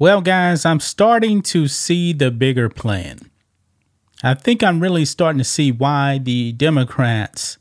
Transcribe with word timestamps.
Well, 0.00 0.20
guys, 0.20 0.64
I'm 0.64 0.78
starting 0.78 1.42
to 1.42 1.66
see 1.66 2.12
the 2.12 2.30
bigger 2.30 2.68
plan. 2.68 3.18
I 4.22 4.34
think 4.34 4.62
I'm 4.62 4.78
really 4.78 5.04
starting 5.04 5.38
to 5.38 5.44
see 5.44 5.72
why 5.72 6.18
the 6.18 6.52
Democrats 6.52 7.58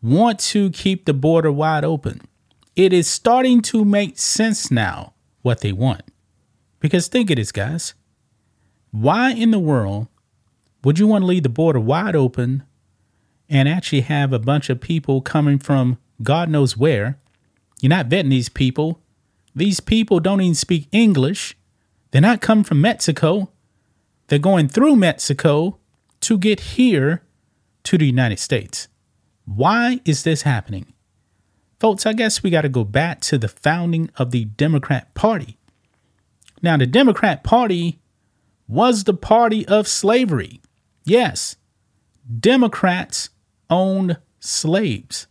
want 0.00 0.38
to 0.38 0.70
keep 0.70 1.04
the 1.04 1.12
border 1.12 1.52
wide 1.52 1.84
open. 1.84 2.22
It 2.76 2.94
is 2.94 3.08
starting 3.08 3.60
to 3.62 3.84
make 3.84 4.18
sense 4.18 4.70
now 4.70 5.12
what 5.42 5.60
they 5.60 5.70
want. 5.70 6.00
Because 6.78 7.08
think 7.08 7.28
of 7.28 7.36
this, 7.36 7.52
guys. 7.52 7.92
Why 8.90 9.32
in 9.32 9.50
the 9.50 9.58
world 9.58 10.08
would 10.82 10.98
you 10.98 11.06
want 11.06 11.22
to 11.22 11.26
leave 11.26 11.42
the 11.42 11.50
border 11.50 11.80
wide 11.80 12.16
open 12.16 12.62
and 13.50 13.68
actually 13.68 14.00
have 14.00 14.32
a 14.32 14.38
bunch 14.38 14.70
of 14.70 14.80
people 14.80 15.20
coming 15.20 15.58
from 15.58 15.98
God 16.22 16.48
knows 16.48 16.78
where? 16.78 17.18
You're 17.82 17.90
not 17.90 18.08
vetting 18.08 18.30
these 18.30 18.48
people. 18.48 19.02
These 19.54 19.80
people 19.80 20.20
don't 20.20 20.40
even 20.40 20.54
speak 20.54 20.86
English. 20.92 21.56
They're 22.10 22.20
not 22.20 22.40
coming 22.40 22.64
from 22.64 22.80
Mexico. 22.80 23.50
They're 24.26 24.38
going 24.38 24.68
through 24.68 24.96
Mexico 24.96 25.78
to 26.20 26.38
get 26.38 26.60
here 26.60 27.22
to 27.84 27.98
the 27.98 28.06
United 28.06 28.38
States. 28.38 28.88
Why 29.44 30.00
is 30.04 30.22
this 30.22 30.42
happening? 30.42 30.92
Folks, 31.78 32.04
I 32.04 32.12
guess 32.12 32.42
we 32.42 32.50
got 32.50 32.62
to 32.62 32.68
go 32.68 32.84
back 32.84 33.20
to 33.22 33.38
the 33.38 33.48
founding 33.48 34.10
of 34.16 34.32
the 34.32 34.44
Democrat 34.44 35.14
Party. 35.14 35.56
Now, 36.62 36.76
the 36.76 36.86
Democrat 36.86 37.42
Party 37.42 38.00
was 38.68 39.04
the 39.04 39.14
party 39.14 39.66
of 39.66 39.88
slavery. 39.88 40.60
Yes, 41.04 41.56
Democrats 42.38 43.30
owned 43.70 44.18
slaves. 44.38 45.26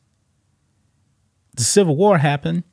The 1.55 1.63
Civil 1.63 1.95
War 1.95 2.17
happened. 2.17 2.63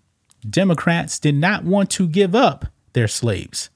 Democrats 0.48 1.18
did 1.18 1.34
not 1.34 1.64
want 1.64 1.90
to 1.90 2.08
give 2.08 2.34
up 2.34 2.66
their 2.94 3.08
slaves. 3.08 3.68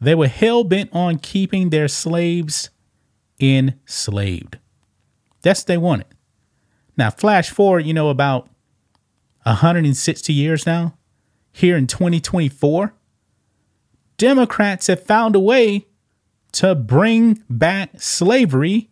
They 0.00 0.14
were 0.14 0.28
hell 0.28 0.64
bent 0.64 0.90
on 0.92 1.18
keeping 1.18 1.70
their 1.70 1.88
slaves 1.88 2.70
enslaved. 3.40 4.58
That's 5.42 5.60
what 5.60 5.66
they 5.66 5.78
wanted. 5.78 6.06
Now, 6.96 7.10
flash 7.10 7.50
forward, 7.50 7.86
you 7.86 7.94
know, 7.94 8.08
about 8.08 8.48
160 9.44 10.32
years 10.32 10.66
now, 10.66 10.96
here 11.52 11.76
in 11.76 11.86
2024, 11.86 12.94
Democrats 14.16 14.86
have 14.86 15.02
found 15.02 15.36
a 15.36 15.40
way 15.40 15.86
to 16.52 16.74
bring 16.74 17.42
back 17.48 18.00
slavery 18.00 18.90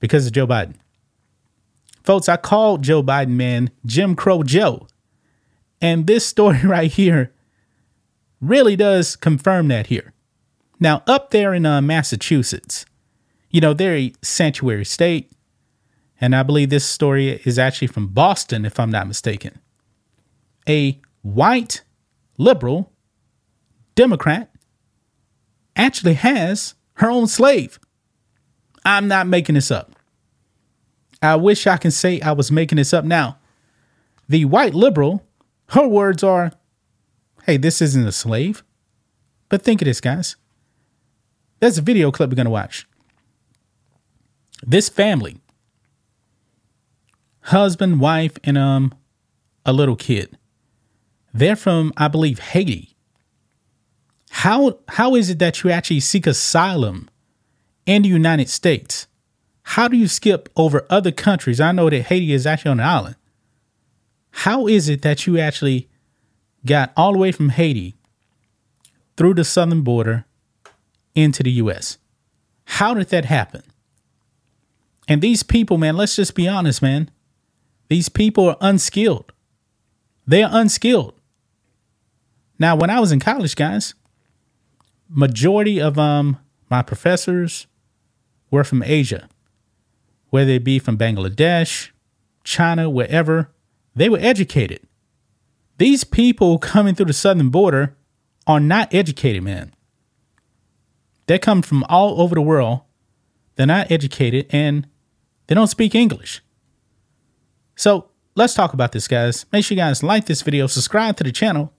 because 0.00 0.26
of 0.26 0.32
Joe 0.32 0.46
Biden. 0.46 0.76
Folks, 2.02 2.28
I 2.28 2.36
called 2.36 2.82
Joe 2.82 3.02
Biden, 3.02 3.30
man, 3.30 3.70
Jim 3.84 4.14
Crow 4.14 4.42
Joe. 4.42 4.86
And 5.80 6.06
this 6.06 6.26
story 6.26 6.60
right 6.64 6.90
here 6.90 7.32
really 8.40 8.76
does 8.76 9.16
confirm 9.16 9.68
that 9.68 9.88
here. 9.88 10.12
Now, 10.80 11.02
up 11.06 11.30
there 11.30 11.54
in 11.54 11.66
uh, 11.66 11.80
Massachusetts, 11.80 12.86
you 13.50 13.60
know, 13.60 13.74
they're 13.74 13.96
a 13.96 14.12
sanctuary 14.22 14.84
state. 14.84 15.32
And 16.20 16.34
I 16.34 16.42
believe 16.42 16.70
this 16.70 16.84
story 16.84 17.40
is 17.44 17.58
actually 17.58 17.88
from 17.88 18.08
Boston, 18.08 18.64
if 18.64 18.78
I'm 18.78 18.90
not 18.90 19.06
mistaken. 19.06 19.60
A 20.68 21.00
white 21.22 21.82
liberal 22.36 22.92
Democrat 23.94 24.50
actually 25.76 26.14
has 26.14 26.74
her 26.94 27.10
own 27.10 27.26
slave. 27.26 27.78
I'm 28.84 29.08
not 29.08 29.26
making 29.26 29.54
this 29.54 29.70
up. 29.70 29.92
I 31.22 31.36
wish 31.36 31.66
I 31.66 31.76
can 31.76 31.90
say 31.90 32.20
I 32.20 32.32
was 32.32 32.52
making 32.52 32.76
this 32.76 32.92
up 32.92 33.04
now. 33.04 33.38
The 34.28 34.44
white 34.44 34.74
liberal, 34.74 35.24
her 35.70 35.86
words 35.86 36.22
are, 36.22 36.52
hey, 37.48 37.56
this 37.56 37.80
isn't 37.80 38.06
a 38.06 38.12
slave. 38.12 38.62
But 39.48 39.62
think 39.62 39.80
of 39.80 39.86
this, 39.86 40.02
guys. 40.02 40.36
There's 41.60 41.78
a 41.78 41.82
video 41.82 42.12
clip 42.12 42.28
we're 42.28 42.36
going 42.36 42.44
to 42.44 42.50
watch. 42.50 42.86
This 44.62 44.90
family, 44.90 45.40
husband, 47.40 48.00
wife, 48.00 48.36
and 48.44 48.58
um 48.58 48.94
a 49.64 49.72
little 49.72 49.96
kid. 49.96 50.36
They're 51.32 51.56
from, 51.56 51.92
I 51.96 52.08
believe, 52.08 52.38
Haiti. 52.38 52.96
How 54.30 54.80
how 54.88 55.14
is 55.14 55.30
it 55.30 55.38
that 55.38 55.62
you 55.62 55.70
actually 55.70 56.00
seek 56.00 56.26
asylum 56.26 57.08
in 57.86 58.02
the 58.02 58.08
United 58.10 58.50
States? 58.50 59.06
How 59.62 59.88
do 59.88 59.96
you 59.96 60.08
skip 60.08 60.50
over 60.56 60.86
other 60.90 61.12
countries? 61.12 61.60
I 61.60 61.72
know 61.72 61.88
that 61.88 62.02
Haiti 62.02 62.32
is 62.32 62.46
actually 62.46 62.72
on 62.72 62.80
an 62.80 62.86
island. 62.86 63.16
How 64.30 64.66
is 64.66 64.88
it 64.90 65.00
that 65.02 65.26
you 65.26 65.38
actually 65.38 65.88
got 66.68 66.92
all 66.96 67.12
the 67.12 67.18
way 67.18 67.32
from 67.32 67.48
Haiti 67.50 67.96
through 69.16 69.34
the 69.34 69.44
southern 69.44 69.82
border 69.82 70.26
into 71.14 71.42
the 71.42 71.50
US? 71.52 71.98
How 72.64 72.94
did 72.94 73.08
that 73.08 73.24
happen? 73.24 73.62
And 75.08 75.22
these 75.22 75.42
people, 75.42 75.78
man, 75.78 75.96
let's 75.96 76.16
just 76.16 76.34
be 76.34 76.46
honest, 76.46 76.82
man. 76.82 77.10
These 77.88 78.08
people 78.10 78.50
are 78.50 78.56
unskilled. 78.60 79.32
They 80.26 80.42
are 80.42 80.50
unskilled. 80.52 81.14
Now, 82.58 82.76
when 82.76 82.90
I 82.90 83.00
was 83.00 83.12
in 83.12 83.20
college, 83.20 83.56
guys, 83.56 83.94
majority 85.08 85.80
of 85.80 85.98
um 85.98 86.38
my 86.70 86.82
professors 86.82 87.66
were 88.50 88.64
from 88.64 88.82
Asia, 88.82 89.28
whether 90.28 90.52
it 90.52 90.64
be 90.64 90.78
from 90.78 90.98
Bangladesh, 90.98 91.90
China, 92.44 92.90
wherever. 92.90 93.50
They 93.94 94.08
were 94.08 94.18
educated. 94.20 94.80
These 95.78 96.04
people 96.04 96.58
coming 96.58 96.94
through 96.94 97.06
the 97.06 97.12
southern 97.12 97.50
border 97.50 97.96
are 98.46 98.60
not 98.60 98.92
educated, 98.92 99.42
man. 99.42 99.74
They 101.26 101.38
come 101.38 101.62
from 101.62 101.84
all 101.88 102.20
over 102.20 102.34
the 102.34 102.42
world. 102.42 102.80
They're 103.54 103.66
not 103.66 103.90
educated, 103.90 104.46
and 104.50 104.86
they 105.46 105.54
don't 105.54 105.66
speak 105.68 105.94
English. 105.94 106.42
So 107.76 108.10
let's 108.34 108.54
talk 108.54 108.72
about 108.72 108.92
this, 108.92 109.06
guys. 109.06 109.46
Make 109.52 109.64
sure 109.64 109.76
you 109.76 109.82
guys 109.82 110.02
like 110.02 110.26
this 110.26 110.42
video, 110.42 110.66
subscribe 110.66 111.16
to 111.18 111.24
the 111.24 111.32
channel, 111.32 111.72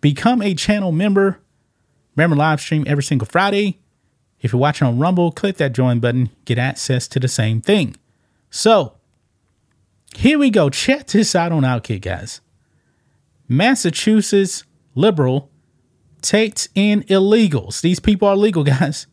become 0.00 0.42
a 0.42 0.54
channel 0.54 0.92
member. 0.92 1.40
Remember, 2.14 2.36
live 2.36 2.60
stream 2.60 2.84
every 2.86 3.02
single 3.02 3.26
Friday. 3.26 3.80
If 4.40 4.52
you're 4.52 4.60
watching 4.60 4.86
on 4.86 4.98
Rumble, 4.98 5.32
click 5.32 5.56
that 5.56 5.72
join 5.72 5.98
button, 5.98 6.30
get 6.44 6.58
access 6.58 7.08
to 7.08 7.20
the 7.20 7.28
same 7.28 7.60
thing. 7.60 7.96
So, 8.50 8.94
here 10.14 10.38
we 10.38 10.50
go. 10.50 10.70
Check 10.70 11.08
this 11.08 11.34
out 11.34 11.52
on 11.52 11.62
Outkick, 11.62 12.02
guys. 12.02 12.40
Massachusetts 13.48 14.64
liberal 14.94 15.50
takes 16.20 16.68
in 16.74 17.02
illegals. 17.04 17.80
These 17.80 18.00
people 18.00 18.28
are 18.28 18.36
legal, 18.36 18.64
guys. 18.76 19.06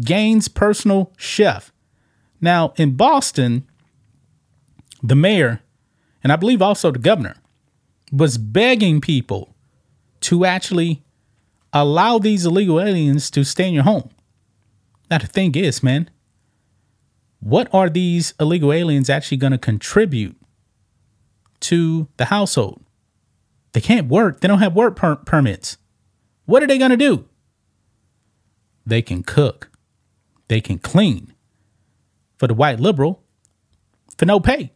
Gains 0.00 0.48
personal 0.48 1.12
chef. 1.16 1.72
Now, 2.40 2.72
in 2.76 2.96
Boston, 2.96 3.66
the 5.02 5.16
mayor, 5.16 5.60
and 6.22 6.32
I 6.32 6.36
believe 6.36 6.62
also 6.62 6.90
the 6.90 6.98
governor, 6.98 7.36
was 8.12 8.38
begging 8.38 9.00
people 9.00 9.54
to 10.20 10.44
actually 10.44 11.02
allow 11.72 12.18
these 12.18 12.44
illegal 12.44 12.80
aliens 12.80 13.30
to 13.30 13.44
stay 13.44 13.68
in 13.68 13.74
your 13.74 13.84
home. 13.84 14.10
Now, 15.10 15.18
the 15.18 15.26
thing 15.26 15.54
is, 15.54 15.82
man, 15.82 16.10
what 17.40 17.68
are 17.72 17.88
these 17.88 18.34
illegal 18.38 18.72
aliens 18.72 19.08
actually 19.08 19.38
going 19.38 19.52
to 19.52 19.58
contribute 19.58 20.36
to 21.60 22.08
the 22.16 22.26
household? 22.26 22.82
They 23.72 23.80
can't 23.80 24.08
work, 24.08 24.40
they 24.40 24.48
don't 24.48 24.58
have 24.58 24.74
work 24.74 24.96
per- 24.96 25.16
permits. 25.16 25.78
What 26.46 26.62
are 26.62 26.66
they 26.66 26.78
going 26.78 26.90
to 26.90 26.96
do? 26.96 27.26
They 28.84 29.02
can 29.02 29.22
cook, 29.22 29.70
they 30.48 30.60
can 30.60 30.78
clean, 30.78 31.34
for 32.36 32.46
the 32.46 32.54
white 32.54 32.80
liberal 32.80 33.22
for 34.16 34.26
no 34.26 34.40
pay. 34.40 34.72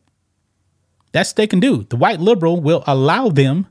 That's 1.13 1.31
what 1.31 1.37
they 1.37 1.47
can 1.47 1.61
do. 1.61 1.85
The 1.85 1.97
white 1.97 2.21
liberal 2.21 2.61
will 2.61 2.83
allow 2.87 3.29
them 3.29 3.67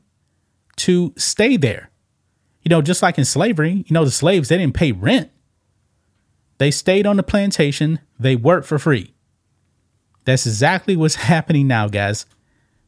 to 0.77 1.13
stay 1.17 1.57
there. 1.57 1.89
You 2.61 2.69
know, 2.69 2.81
just 2.81 3.01
like 3.01 3.17
in 3.17 3.25
slavery, 3.25 3.83
you 3.87 3.93
know, 3.93 4.05
the 4.05 4.11
slaves, 4.11 4.49
they 4.49 4.57
didn't 4.57 4.75
pay 4.75 4.91
rent. 4.91 5.29
They 6.57 6.71
stayed 6.71 7.05
on 7.05 7.17
the 7.17 7.23
plantation, 7.23 7.99
they 8.19 8.35
worked 8.35 8.65
for 8.67 8.79
free. 8.79 9.13
That's 10.25 10.45
exactly 10.45 10.95
what's 10.95 11.15
happening 11.33 11.67
now, 11.67 11.87
guys. 11.87 12.25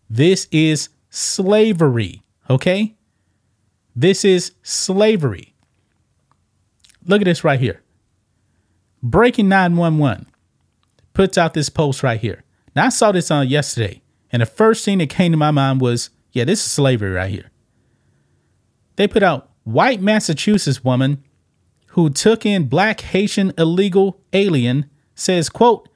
This 0.09 0.47
is 0.51 0.89
slavery, 1.09 2.21
okay? 2.49 2.95
This 3.95 4.25
is 4.25 4.53
slavery. 4.63 5.55
Look 7.05 7.21
at 7.21 7.25
this 7.25 7.43
right 7.43 7.59
here. 7.59 7.81
Breaking 9.01 9.47
911 9.47 10.27
puts 11.13 11.37
out 11.37 11.53
this 11.53 11.69
post 11.69 12.03
right 12.03 12.19
here. 12.19 12.43
Now 12.75 12.87
I 12.87 12.89
saw 12.89 13.11
this 13.11 13.31
on 13.31 13.47
yesterday, 13.47 14.01
and 14.31 14.41
the 14.41 14.45
first 14.45 14.83
thing 14.83 14.97
that 14.97 15.09
came 15.09 15.31
to 15.31 15.37
my 15.37 15.51
mind 15.51 15.79
was, 15.79 16.09
yeah, 16.31 16.43
this 16.43 16.59
is 16.65 16.71
slavery 16.71 17.11
right 17.11 17.31
here. 17.31 17.51
They 18.97 19.07
put 19.07 19.23
out 19.23 19.49
white 19.63 20.01
Massachusetts 20.01 20.83
woman 20.83 21.23
who 21.89 22.09
took 22.09 22.45
in 22.45 22.67
black 22.67 23.01
Haitian 23.01 23.53
illegal 23.57 24.19
alien 24.33 24.89
says, 25.15 25.49
quote, 25.49 25.87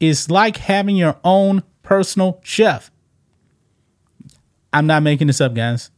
it's 0.00 0.30
like 0.30 0.56
having 0.56 0.96
your 0.96 1.16
own 1.22 1.62
personal 1.82 2.40
chef. 2.42 2.90
I'm 4.72 4.86
not 4.86 5.02
making 5.02 5.26
this 5.26 5.40
up, 5.40 5.54
guys. 5.54 5.90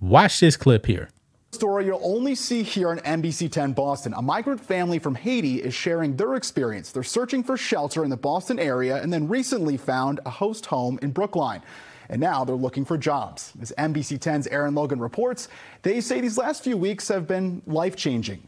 Watch 0.00 0.40
this 0.40 0.56
clip 0.56 0.86
here. 0.86 1.10
Story 1.52 1.84
you'll 1.84 2.00
only 2.02 2.34
see 2.34 2.62
here 2.62 2.88
on 2.88 3.00
NBC 3.00 3.52
10 3.52 3.72
Boston. 3.72 4.14
A 4.16 4.22
migrant 4.22 4.58
family 4.58 4.98
from 4.98 5.14
Haiti 5.14 5.56
is 5.56 5.74
sharing 5.74 6.16
their 6.16 6.36
experience. 6.36 6.90
They're 6.90 7.02
searching 7.02 7.42
for 7.42 7.58
shelter 7.58 8.02
in 8.02 8.08
the 8.08 8.16
Boston 8.16 8.58
area 8.58 9.02
and 9.02 9.12
then 9.12 9.28
recently 9.28 9.76
found 9.76 10.20
a 10.24 10.30
host 10.30 10.66
home 10.66 10.98
in 11.02 11.10
Brookline. 11.10 11.60
And 12.08 12.18
now 12.18 12.44
they're 12.44 12.56
looking 12.56 12.86
for 12.86 12.96
jobs. 12.96 13.52
As 13.60 13.74
NBC 13.76 14.18
10's 14.18 14.46
Aaron 14.46 14.74
Logan 14.74 15.00
reports, 15.00 15.48
they 15.82 16.00
say 16.00 16.22
these 16.22 16.38
last 16.38 16.64
few 16.64 16.78
weeks 16.78 17.08
have 17.08 17.28
been 17.28 17.60
life 17.66 17.94
changing. 17.94 18.42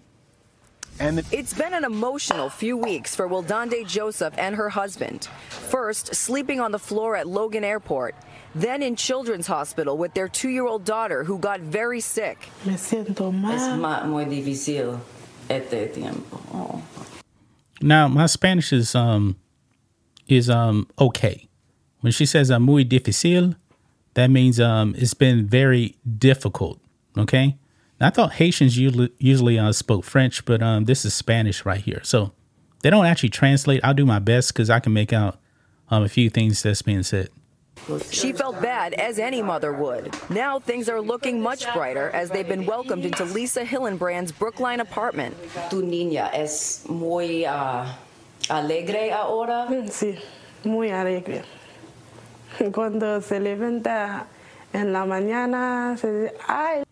And 1.01 1.23
it's 1.33 1.55
been 1.55 1.75
an 1.75 1.85
emotional 1.85 2.49
few 2.49 2.77
weeks 2.77 3.15
for 3.15 3.29
Wildande 3.29 3.87
Joseph 3.87 4.35
and 4.39 4.57
her 4.57 4.71
husband. 4.71 5.29
First, 5.49 6.15
sleeping 6.15 6.61
on 6.61 6.71
the 6.71 6.79
floor 6.79 7.17
at 7.17 7.27
Logan 7.27 7.65
Airport, 7.65 8.15
then 8.55 8.83
in 8.83 8.97
Children's 8.97 9.47
Hospital 9.47 9.97
with 9.97 10.15
their 10.15 10.29
two 10.29 10.49
year 10.49 10.67
old 10.67 10.85
daughter 10.85 11.25
who 11.25 11.39
got 11.39 11.61
very 11.61 12.01
sick. 12.01 12.49
Me 12.65 12.75
siento 12.75 13.33
mal. 13.33 13.53
Es 13.53 14.07
muy 14.07 14.25
difícil 14.25 15.01
este 15.49 15.93
tiempo. 15.93 16.41
Oh. 16.53 16.83
Now, 17.81 18.09
my 18.09 18.27
Spanish 18.27 18.73
is 18.73 18.95
um 18.95 19.37
is 20.29 20.49
um 20.49 20.89
okay. 20.99 21.49
When 22.01 22.13
she 22.13 22.27
says 22.27 22.51
uh, 22.51 22.59
muy 22.59 22.85
difícil, 22.85 23.57
that 24.15 24.31
means 24.31 24.61
um 24.61 24.95
it's 24.97 25.15
been 25.15 25.47
very 25.47 25.97
difficult. 26.19 26.79
Okay. 27.17 27.57
I 28.03 28.11
thought 28.11 28.33
Haitians 28.33 28.77
usually, 28.77 29.13
usually 29.19 29.59
uh, 29.59 29.71
spoke 29.73 30.05
French, 30.05 30.45
but 30.45 30.61
um, 30.61 30.87
this 30.87 31.05
is 31.05 31.15
Spanish 31.15 31.65
right 31.65 31.81
here. 31.81 32.01
So 32.03 32.33
they 32.83 32.91
don't 32.91 33.07
actually 33.07 33.29
translate. 33.29 33.81
I'll 33.85 33.95
do 33.95 34.05
my 34.05 34.19
best 34.19 34.53
because 34.53 34.71
I 34.71 34.81
can 34.81 34.93
make 34.93 35.13
out 35.13 35.39
um, 35.89 36.03
a 36.03 36.09
few 36.09 36.29
things 36.29 36.63
that's 36.63 36.83
being 36.83 37.05
said. 37.05 37.29
She 38.11 38.33
felt 38.33 38.61
bad, 38.63 38.95
as 38.95 39.19
any 39.19 39.43
mother 39.43 39.73
would. 39.73 40.15
Now 40.31 40.59
things 40.61 40.89
are 40.89 41.01
looking 41.01 41.41
much 41.41 41.65
brighter 41.75 42.11
as 42.11 42.31
they've 42.31 42.47
been 42.47 42.65
welcomed 42.65 43.05
into 43.05 43.25
Lisa 43.25 43.65
Hillenbrand's 43.65 44.31
Brookline 44.33 44.81
apartment. 44.81 45.37
Tu 45.71 45.83
niña 45.83 46.31
es 46.33 46.85
muy 46.89 47.45
uh, 47.45 47.87
alegre 48.49 49.11
ahora? 49.13 49.67
Sí, 49.91 50.19
muy 50.65 50.91
alegre. 50.91 51.43
Cuando 52.73 53.21
se 53.21 53.41
levanta 53.41 54.27
en 54.73 54.93
la 54.93 55.05
mañana, 55.05 55.99
se 55.99 56.07
dice, 56.09 56.35
ay. 56.49 56.85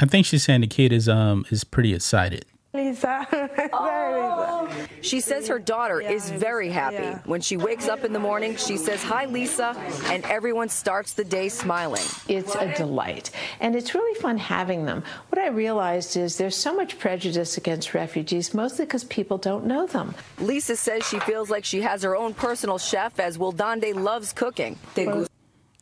I 0.00 0.06
think 0.06 0.26
she's 0.26 0.42
saying 0.42 0.62
the 0.62 0.66
kid 0.66 0.92
is 0.92 1.08
um 1.08 1.44
is 1.50 1.62
pretty 1.64 1.94
excited. 1.94 2.44
Lisa. 2.74 3.26
oh. 3.74 4.66
She 5.02 5.20
says 5.20 5.46
her 5.48 5.58
daughter 5.58 6.00
is 6.00 6.30
very 6.30 6.70
happy. 6.70 7.18
When 7.26 7.42
she 7.42 7.58
wakes 7.58 7.86
up 7.86 8.02
in 8.02 8.14
the 8.14 8.18
morning, 8.18 8.56
she 8.56 8.78
says, 8.78 9.02
Hi, 9.02 9.26
Lisa, 9.26 9.76
and 10.06 10.24
everyone 10.24 10.70
starts 10.70 11.12
the 11.12 11.24
day 11.24 11.50
smiling. 11.50 12.02
It's 12.28 12.54
a 12.54 12.74
delight. 12.74 13.30
And 13.60 13.76
it's 13.76 13.94
really 13.94 14.18
fun 14.20 14.38
having 14.38 14.86
them. 14.86 15.04
What 15.28 15.38
I 15.38 15.48
realized 15.48 16.16
is 16.16 16.38
there's 16.38 16.56
so 16.56 16.74
much 16.74 16.98
prejudice 16.98 17.58
against 17.58 17.92
refugees, 17.92 18.54
mostly 18.54 18.86
because 18.86 19.04
people 19.04 19.36
don't 19.36 19.66
know 19.66 19.86
them. 19.86 20.14
Lisa 20.38 20.74
says 20.74 21.06
she 21.06 21.18
feels 21.20 21.50
like 21.50 21.66
she 21.66 21.82
has 21.82 22.02
her 22.02 22.16
own 22.16 22.32
personal 22.32 22.78
chef 22.78 23.20
as 23.20 23.36
Wildande 23.36 23.94
loves 23.94 24.32
cooking. 24.32 24.78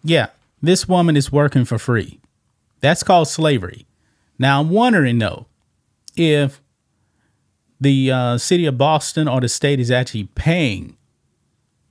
Yeah, 0.03 0.29
this 0.61 0.89
woman 0.89 1.17
is 1.17 1.31
working 1.31 1.65
for 1.65 1.79
free. 1.79 2.19
That's 2.81 3.05
called 3.05 3.29
slavery. 3.29 3.87
Now, 4.41 4.61
I'm 4.61 4.71
wondering 4.71 5.19
though, 5.19 5.47
if 6.17 6.61
the 7.81 8.11
uh, 8.11 8.39
city 8.39 8.67
of 8.67 8.77
Boston 8.77 9.27
or 9.27 9.41
the 9.41 9.49
state 9.49 9.81
is 9.81 9.91
actually 9.91 10.25
paying 10.25 10.97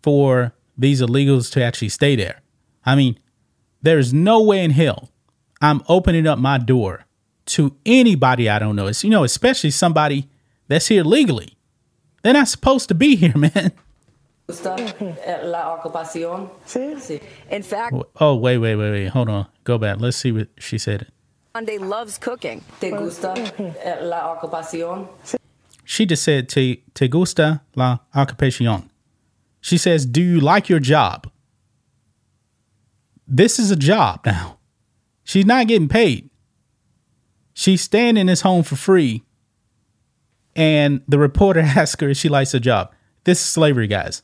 for 0.04 0.54
these 0.78 1.02
illegals 1.02 1.52
to 1.54 1.64
actually 1.64 1.90
stay 1.90 2.16
there. 2.16 2.42
I 2.86 2.96
mean, 2.96 3.20
there's 3.82 4.14
no 4.14 4.42
way 4.42 4.64
in 4.64 4.72
hell 4.72 5.10
I'm 5.62 5.82
opening 5.88 6.28
up 6.28 6.40
my 6.40 6.58
door 6.58 7.06
to 7.48 7.76
anybody 7.86 8.48
I 8.50 8.60
don't 8.60 8.76
know. 8.76 8.88
It's, 8.88 9.04
you 9.04 9.10
know, 9.10 9.24
especially 9.24 9.72
somebody 9.72 10.30
that's 10.68 10.88
here 10.88 11.04
legally. 11.04 11.58
They're 12.22 12.34
not 12.34 12.48
supposed 12.48 12.88
to 12.90 12.96
be 12.96 13.16
here, 13.16 13.34
man. 13.38 13.72
In 14.48 14.56
fact, 17.64 17.96
oh, 18.20 18.36
wait, 18.36 18.58
wait, 18.58 18.76
wait, 18.76 18.92
wait. 18.92 19.08
Hold 19.08 19.30
on. 19.30 19.48
Go 19.64 19.78
back. 19.78 20.00
Let's 20.00 20.18
see 20.18 20.32
what 20.32 20.48
she 20.58 20.78
said. 20.78 21.08
Sunday 21.56 21.78
loves 21.78 22.18
cooking. 22.18 22.64
¿Te 22.80 22.92
gusta 22.92 23.34
la 24.02 24.36
ocupación? 24.36 25.08
She 25.90 26.06
just 26.06 26.22
said, 26.22 26.48
¿Te, 26.48 26.84
te 26.94 27.08
gusta 27.08 27.64
la 27.74 28.02
ocupación? 28.14 28.90
She 29.60 29.76
says, 29.76 30.06
Do 30.06 30.22
you 30.22 30.40
like 30.40 30.70
your 30.70 30.80
job? 30.80 31.32
This 33.28 33.58
is 33.58 33.72
a 33.72 33.76
job 33.76 34.24
now. 34.24 34.60
She's 35.24 35.48
not 35.48 35.66
getting 35.66 35.88
paid. 35.88 36.30
She's 37.56 37.82
staying 37.82 38.18
in 38.18 38.28
this 38.28 38.42
home 38.42 38.62
for 38.62 38.76
free. 38.76 39.24
And 40.56 41.02
the 41.08 41.18
reporter 41.18 41.60
asks 41.76 42.00
her 42.02 42.10
if 42.10 42.18
she 42.18 42.30
likes 42.30 42.52
her 42.52 42.60
job. 42.60 42.94
This 43.24 43.40
is 43.40 43.46
slavery, 43.46 43.88
guys. 43.88 44.22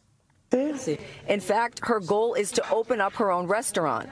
In 1.27 1.39
fact, 1.39 1.79
her 1.83 1.99
goal 1.99 2.33
is 2.33 2.51
to 2.53 2.69
open 2.71 3.01
up 3.01 3.13
her 3.13 3.31
own 3.31 3.47
restaurant. 3.47 4.09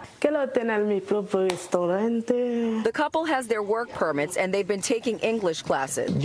The 2.83 2.91
couple 2.93 3.25
has 3.25 3.47
their 3.47 3.63
work 3.63 3.89
permits 3.89 4.37
and 4.37 4.53
they've 4.53 4.67
been 4.67 4.81
taking 4.81 5.19
English 5.19 5.61
classes. 5.61 6.23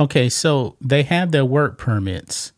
Okay, 0.00 0.28
so 0.28 0.76
they 0.80 1.02
have 1.02 1.32
their 1.32 1.44
work 1.44 1.76
permits, 1.76 2.52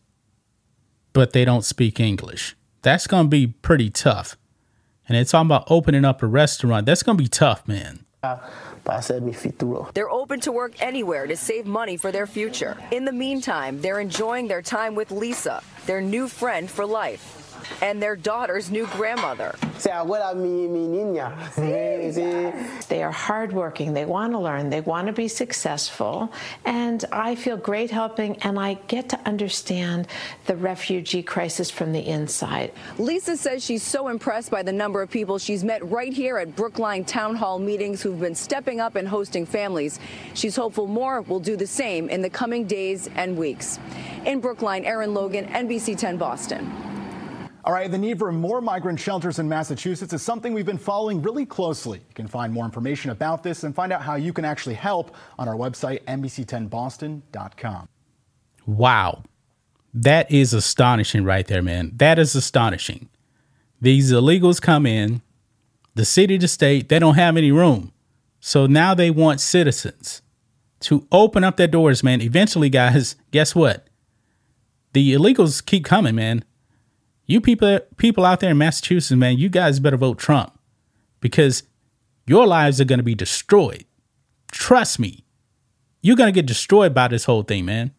but 1.11 1.33
they 1.33 1.43
don't 1.43 1.65
speak 1.65 1.99
English. 1.99 2.55
That's 2.81 3.07
going 3.07 3.25
to 3.25 3.29
be 3.29 3.47
pretty 3.47 3.89
tough. 3.89 4.37
And 5.07 5.17
it's 5.17 5.31
talking 5.31 5.47
about 5.47 5.65
opening 5.69 6.05
up 6.05 6.23
a 6.23 6.27
restaurant. 6.27 6.85
That's 6.85 7.03
going 7.03 7.17
to 7.17 7.23
be 7.23 7.27
tough, 7.27 7.67
man 7.67 8.04
They're 9.93 10.09
open 10.09 10.39
to 10.41 10.51
work 10.51 10.81
anywhere 10.81 11.27
to 11.27 11.35
save 11.35 11.65
money 11.65 11.97
for 11.97 12.11
their 12.11 12.27
future. 12.27 12.77
In 12.91 13.05
the 13.05 13.11
meantime, 13.11 13.81
they're 13.81 13.99
enjoying 13.99 14.47
their 14.47 14.61
time 14.61 14.95
with 14.95 15.11
Lisa, 15.11 15.63
their 15.85 16.01
new 16.01 16.27
friend 16.27 16.69
for 16.69 16.85
life 16.85 17.44
and 17.81 18.01
their 18.01 18.15
daughter's 18.15 18.71
new 18.71 18.87
grandmother. 18.87 19.55
They 22.87 23.03
are 23.03 23.11
hardworking. 23.11 23.93
They 23.93 24.05
want 24.05 24.33
to 24.33 24.39
learn. 24.39 24.69
They 24.69 24.81
want 24.81 25.07
to 25.07 25.13
be 25.13 25.27
successful. 25.27 26.31
And 26.65 27.03
I 27.11 27.35
feel 27.35 27.57
great 27.57 27.91
helping, 27.91 28.37
and 28.37 28.59
I 28.59 28.75
get 28.87 29.09
to 29.09 29.19
understand 29.25 30.07
the 30.45 30.55
refugee 30.55 31.23
crisis 31.23 31.69
from 31.69 31.91
the 31.91 31.99
inside. 31.99 32.71
Lisa 32.97 33.37
says 33.37 33.63
she's 33.63 33.83
so 33.83 34.07
impressed 34.07 34.51
by 34.51 34.63
the 34.63 34.71
number 34.71 35.01
of 35.01 35.09
people 35.09 35.37
she's 35.37 35.63
met 35.63 35.83
right 35.89 36.13
here 36.13 36.37
at 36.37 36.55
Brookline 36.55 37.05
Town 37.05 37.35
Hall 37.35 37.59
meetings 37.59 38.01
who've 38.01 38.19
been 38.19 38.35
stepping 38.35 38.79
up 38.79 38.95
and 38.95 39.07
hosting 39.07 39.45
families. 39.45 39.99
She's 40.33 40.55
hopeful 40.55 40.87
more 40.87 41.21
will 41.21 41.39
do 41.39 41.55
the 41.55 41.67
same 41.67 42.09
in 42.09 42.21
the 42.21 42.29
coming 42.29 42.65
days 42.65 43.09
and 43.15 43.37
weeks. 43.37 43.79
In 44.25 44.39
Brookline, 44.39 44.85
Aaron 44.85 45.13
Logan, 45.13 45.45
NBC 45.45 45.97
10 45.97 46.17
Boston. 46.17 46.94
All 47.65 47.73
right, 47.73 47.89
the 47.89 47.97
need 47.97 48.19
for 48.19 48.31
more 48.31 48.61
migrant 48.61 48.99
shelters 48.99 49.39
in 49.39 49.49
Massachusetts 49.49 50.13
is 50.13 50.21
something 50.21 50.53
we've 50.53 50.67
been 50.67 50.77
following 50.77 51.19
really 51.23 51.47
closely. 51.47 51.97
You 51.97 52.13
can 52.13 52.27
find 52.27 52.53
more 52.53 52.63
information 52.63 53.09
about 53.09 53.41
this 53.41 53.63
and 53.63 53.73
find 53.73 53.91
out 53.91 54.03
how 54.03 54.13
you 54.13 54.33
can 54.33 54.45
actually 54.45 54.75
help 54.75 55.15
on 55.39 55.47
our 55.47 55.55
website, 55.55 56.03
NBC10Boston.com. 56.03 57.89
Wow. 58.67 59.23
That 59.95 60.31
is 60.31 60.53
astonishing 60.53 61.23
right 61.23 61.47
there, 61.47 61.63
man. 61.63 61.93
That 61.95 62.19
is 62.19 62.35
astonishing. 62.35 63.09
These 63.81 64.11
illegals 64.11 64.61
come 64.61 64.85
in, 64.85 65.23
the 65.95 66.05
city 66.05 66.37
to 66.37 66.47
state, 66.47 66.89
they 66.89 66.99
don't 66.99 67.15
have 67.15 67.35
any 67.35 67.51
room. 67.51 67.93
So 68.39 68.67
now 68.67 68.93
they 68.93 69.09
want 69.09 69.41
citizens 69.41 70.21
to 70.81 71.07
open 71.11 71.43
up 71.43 71.57
their 71.57 71.67
doors, 71.67 72.03
man. 72.03 72.21
Eventually, 72.21 72.69
guys, 72.69 73.15
guess 73.31 73.55
what? 73.55 73.87
The 74.93 75.15
illegals 75.15 75.65
keep 75.65 75.83
coming, 75.83 76.13
man 76.13 76.43
you 77.25 77.41
people 77.41 77.79
people 77.97 78.25
out 78.25 78.39
there 78.39 78.51
in 78.51 78.57
Massachusetts, 78.57 79.17
man, 79.17 79.37
you 79.37 79.49
guys 79.49 79.79
better 79.79 79.97
vote 79.97 80.19
Trump 80.19 80.57
because 81.19 81.63
your 82.27 82.45
lives 82.45 82.79
are 82.79 82.85
going 82.85 82.99
to 82.99 83.03
be 83.03 83.15
destroyed. 83.15 83.85
Trust 84.51 84.99
me. 84.99 85.23
You're 86.01 86.15
going 86.15 86.31
to 86.31 86.37
get 86.37 86.45
destroyed 86.45 86.93
by 86.93 87.07
this 87.07 87.25
whole 87.25 87.43
thing, 87.43 87.65
man. 87.65 87.91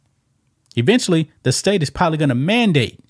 Eventually, 0.76 1.30
the 1.42 1.52
state 1.52 1.83
is 1.83 1.90
probably 1.90 2.18
going 2.18 2.28
to 2.28 2.35
mandate 2.35 3.00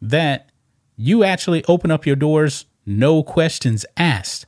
that 0.00 0.50
you 0.96 1.24
actually 1.24 1.64
open 1.66 1.90
up 1.90 2.06
your 2.06 2.16
doors, 2.16 2.66
no 2.86 3.22
questions 3.22 3.84
asked. 3.96 4.46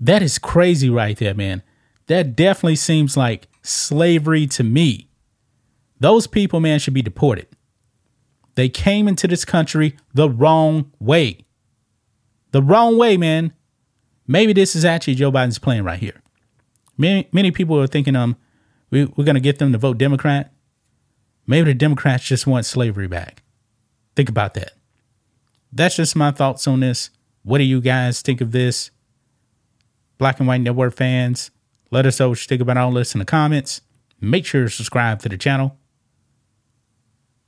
That 0.00 0.22
is 0.22 0.38
crazy 0.38 0.90
right 0.90 1.16
there, 1.16 1.34
man. 1.34 1.62
That 2.06 2.34
definitely 2.34 2.76
seems 2.76 3.16
like 3.16 3.48
slavery 3.62 4.46
to 4.48 4.64
me. 4.64 5.08
Those 6.00 6.26
people, 6.26 6.58
man, 6.58 6.80
should 6.80 6.94
be 6.94 7.02
deported. 7.02 7.46
They 8.60 8.68
came 8.68 9.08
into 9.08 9.26
this 9.26 9.46
country 9.46 9.96
the 10.12 10.28
wrong 10.28 10.92
way. 11.00 11.46
The 12.50 12.60
wrong 12.60 12.98
way, 12.98 13.16
man. 13.16 13.54
Maybe 14.26 14.52
this 14.52 14.76
is 14.76 14.84
actually 14.84 15.14
Joe 15.14 15.32
Biden's 15.32 15.58
plan 15.58 15.82
right 15.82 15.98
here. 15.98 16.20
Many 16.98 17.26
many 17.32 17.52
people 17.52 17.80
are 17.80 17.86
thinking 17.86 18.14
um 18.14 18.36
we, 18.90 19.06
we're 19.06 19.24
gonna 19.24 19.40
get 19.40 19.60
them 19.60 19.72
to 19.72 19.78
vote 19.78 19.96
Democrat. 19.96 20.52
Maybe 21.46 21.72
the 21.72 21.74
Democrats 21.74 22.24
just 22.24 22.46
want 22.46 22.66
slavery 22.66 23.08
back. 23.08 23.42
Think 24.14 24.28
about 24.28 24.52
that. 24.52 24.72
That's 25.72 25.96
just 25.96 26.14
my 26.14 26.30
thoughts 26.30 26.68
on 26.68 26.80
this. 26.80 27.08
What 27.42 27.56
do 27.56 27.64
you 27.64 27.80
guys 27.80 28.20
think 28.20 28.42
of 28.42 28.52
this? 28.52 28.90
Black 30.18 30.38
and 30.38 30.46
White 30.46 30.60
Network 30.60 30.94
fans, 30.94 31.50
let 31.90 32.04
us 32.04 32.20
know 32.20 32.28
what 32.28 32.42
you 32.42 32.46
think 32.46 32.60
about 32.60 32.76
all 32.76 32.92
this 32.92 33.14
in 33.14 33.20
the 33.20 33.24
comments. 33.24 33.80
Make 34.20 34.44
sure 34.44 34.64
to 34.64 34.68
subscribe 34.68 35.20
to 35.20 35.30
the 35.30 35.38
channel. 35.38 35.79